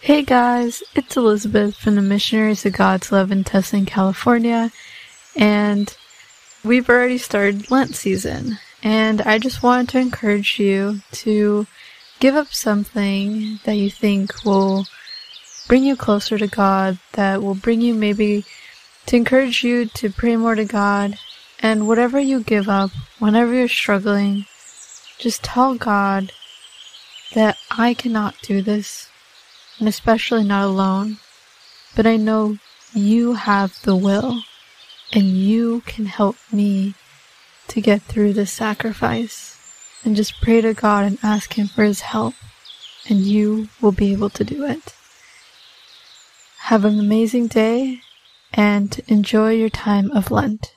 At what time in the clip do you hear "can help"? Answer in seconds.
35.86-36.36